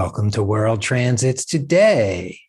[0.00, 2.40] Welcome to World Transits Today,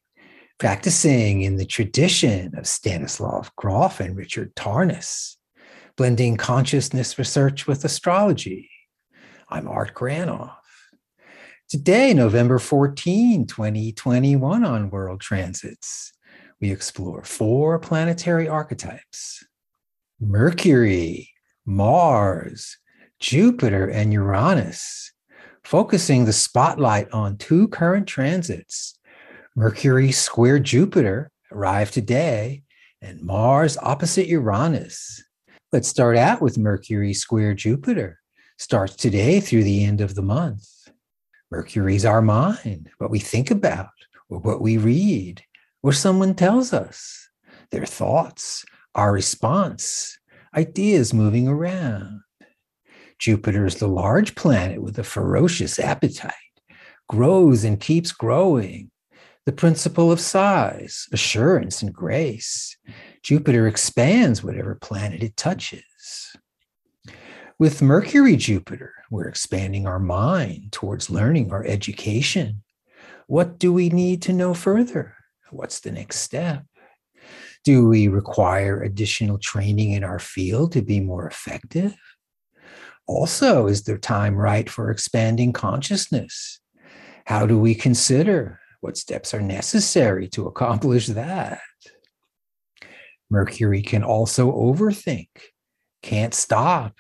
[0.58, 5.36] practicing in the tradition of Stanislav Grof and Richard Tarnas,
[5.98, 8.70] blending consciousness research with astrology.
[9.50, 10.56] I'm Art Granoff.
[11.68, 16.14] Today, November 14, 2021, on World Transits,
[16.62, 19.44] we explore four planetary archetypes
[20.22, 21.32] Mercury,
[21.66, 22.78] Mars,
[23.20, 25.11] Jupiter, and Uranus
[25.72, 29.00] focusing the spotlight on two current transits
[29.56, 32.64] Mercury square Jupiter arrived today,
[33.02, 35.24] and Mars opposite Uranus.
[35.72, 38.20] Let's start out with Mercury square Jupiter.
[38.58, 40.68] Starts today through the end of the month.
[41.50, 43.88] Mercury's our mind, what we think about,
[44.30, 45.42] or what we read,
[45.84, 47.30] or someone tells us,
[47.72, 50.20] their thoughts, our response,
[50.54, 52.20] ideas moving around.
[53.22, 56.34] Jupiter is the large planet with a ferocious appetite,
[57.08, 58.90] grows and keeps growing.
[59.46, 62.76] The principle of size, assurance, and grace.
[63.22, 66.36] Jupiter expands whatever planet it touches.
[67.60, 72.64] With Mercury Jupiter, we're expanding our mind towards learning our education.
[73.28, 75.14] What do we need to know further?
[75.52, 76.66] What's the next step?
[77.64, 81.96] Do we require additional training in our field to be more effective?
[83.12, 86.62] Also, is the time right for expanding consciousness?
[87.26, 91.60] How do we consider what steps are necessary to accomplish that?
[93.30, 95.28] Mercury can also overthink,
[96.02, 96.96] can't stop,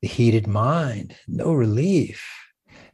[0.00, 2.28] the heated mind, no relief.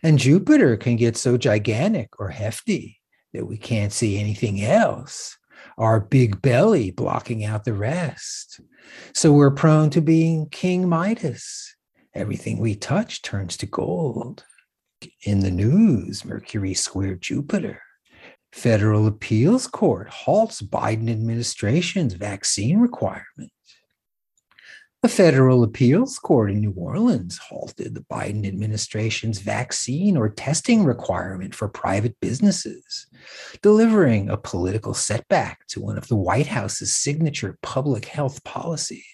[0.03, 3.01] And Jupiter can get so gigantic or hefty
[3.33, 5.39] that we can't see anything else,
[5.79, 8.61] our big belly blocking out the rest.
[9.15, 11.75] So we're prone to being King Midas,
[12.19, 14.45] Everything we touch turns to gold.
[15.23, 17.81] In the news, Mercury squared Jupiter.
[18.51, 23.53] Federal Appeals Court halts Biden administration's vaccine requirement.
[25.01, 31.55] The Federal Appeals Court in New Orleans halted the Biden administration's vaccine or testing requirement
[31.55, 33.07] for private businesses,
[33.63, 39.05] delivering a political setback to one of the White House's signature public health policies.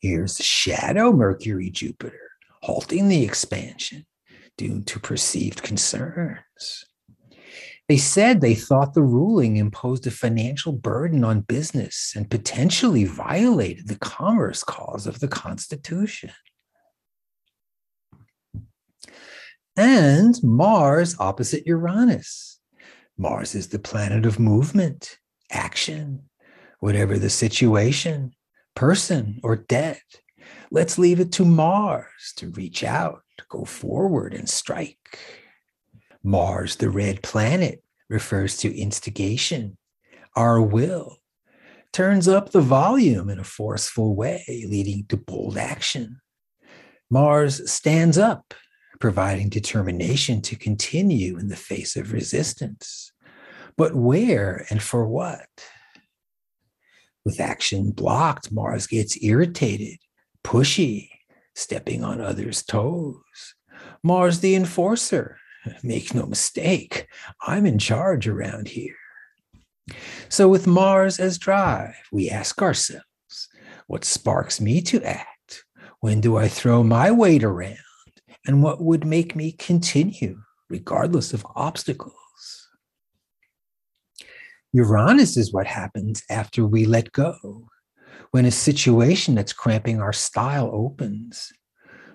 [0.00, 2.30] Here's the shadow Mercury Jupiter,
[2.62, 4.06] halting the expansion
[4.56, 6.84] due to perceived concerns.
[7.88, 13.88] They said they thought the ruling imposed a financial burden on business and potentially violated
[13.88, 16.30] the commerce clause of the Constitution.
[19.76, 22.60] And Mars opposite Uranus.
[23.16, 25.18] Mars is the planet of movement,
[25.50, 26.28] action,
[26.80, 28.32] whatever the situation,
[28.78, 30.00] person or dead.
[30.70, 35.18] Let's leave it to Mars to reach out, to go forward and strike.
[36.22, 39.76] Mars, the red planet, refers to instigation,
[40.36, 41.16] our will,
[41.92, 46.20] turns up the volume in a forceful way, leading to bold action.
[47.10, 48.54] Mars stands up,
[49.00, 53.10] providing determination to continue in the face of resistance.
[53.76, 55.48] But where and for what?
[57.28, 59.98] With action blocked, Mars gets irritated,
[60.42, 61.10] pushy,
[61.54, 63.54] stepping on others' toes.
[64.02, 65.36] Mars, the enforcer.
[65.82, 67.06] Make no mistake,
[67.46, 68.96] I'm in charge around here.
[70.30, 73.04] So, with Mars as drive, we ask ourselves
[73.88, 75.64] what sparks me to act?
[76.00, 77.76] When do I throw my weight around?
[78.46, 80.40] And what would make me continue,
[80.70, 82.17] regardless of obstacles?
[84.72, 87.68] Uranus is what happens after we let go.
[88.32, 91.50] When a situation that's cramping our style opens,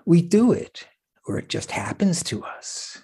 [0.06, 0.86] we do it,
[1.26, 3.02] or it just happens to us.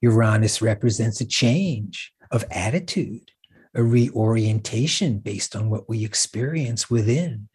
[0.00, 3.30] Uranus represents a change of attitude,
[3.74, 7.48] a reorientation based on what we experience within,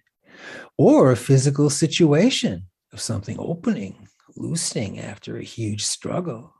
[0.77, 4.07] or a physical situation of something opening,
[4.37, 6.53] loosening after a huge struggle.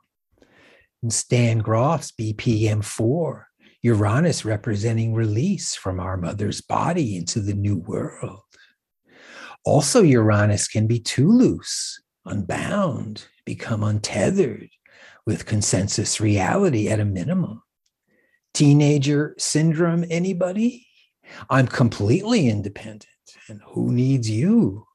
[1.02, 3.48] In Stan Grof's BPM 4,
[3.84, 8.40] Uranus representing release from our mother's body into the new world.
[9.62, 14.70] Also, Uranus can be too loose, unbound, become untethered
[15.26, 17.62] with consensus reality at a minimum.
[18.54, 20.86] Teenager syndrome, anybody?
[21.50, 23.04] I'm completely independent,
[23.50, 24.86] and who needs you?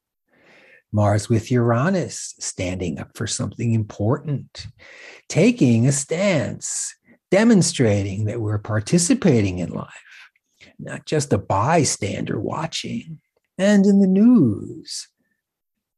[0.91, 4.65] Mars with Uranus, standing up for something important,
[5.27, 6.95] taking a stance,
[7.31, 10.29] demonstrating that we're participating in life,
[10.77, 13.19] not just a bystander watching.
[13.57, 15.07] And in the news,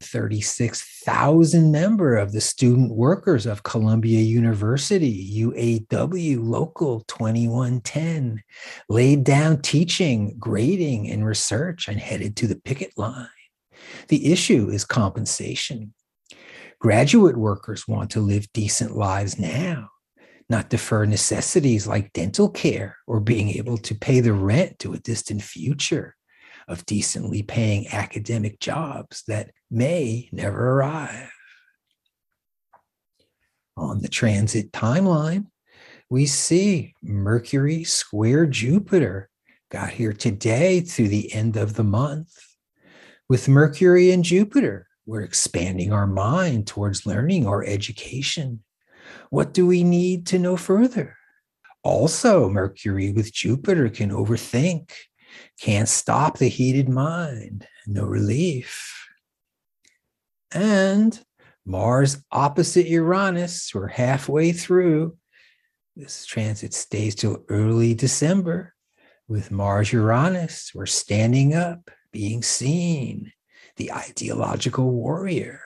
[0.01, 8.43] 36,000 member of the student workers of Columbia University, UAW Local 2110,
[8.89, 13.27] laid down teaching, grading, and research and headed to the picket line.
[14.07, 15.93] The issue is compensation.
[16.79, 19.90] Graduate workers want to live decent lives now,
[20.51, 24.99] not defer necessities like dental care or being able to pay the rent to a
[24.99, 26.15] distant future
[26.67, 31.31] of decently paying academic jobs that may never arrive.
[33.77, 35.47] On the transit timeline,
[36.09, 39.29] we see Mercury square Jupiter
[39.71, 42.37] got here today through the end of the month.
[43.29, 48.63] With Mercury and Jupiter, we're expanding our mind towards learning or education.
[49.29, 51.17] What do we need to know further?
[51.83, 54.91] Also, Mercury with Jupiter can overthink
[55.59, 57.67] can't stop the heated mind.
[57.87, 59.07] No relief.
[60.53, 61.19] And
[61.65, 65.17] Mars opposite Uranus, we're halfway through.
[65.95, 68.73] This transit stays till early December.
[69.27, 73.31] With Mars Uranus, we're standing up, being seen,
[73.77, 75.61] the ideological warrior.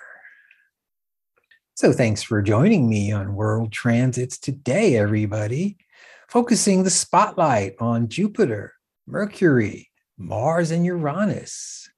[1.77, 5.75] So, thanks for joining me on World Transits today, everybody.
[6.29, 8.71] Focusing the spotlight on Jupiter,
[9.05, 11.89] Mercury, Mars, and Uranus.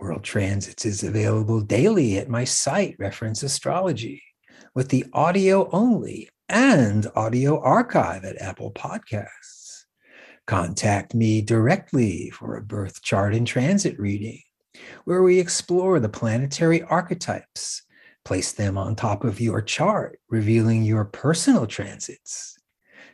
[0.00, 4.22] World Transits is available daily at my site, Reference Astrology,
[4.74, 9.84] with the audio only and audio archive at Apple Podcasts.
[10.46, 14.40] Contact me directly for a birth chart and transit reading,
[15.04, 17.82] where we explore the planetary archetypes,
[18.24, 22.58] place them on top of your chart, revealing your personal transits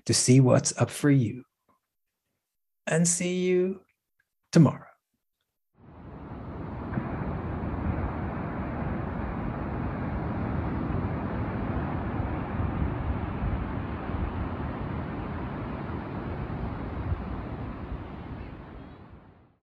[0.07, 1.45] to see what's up for you
[2.87, 3.81] and see you
[4.53, 4.94] tomorrow.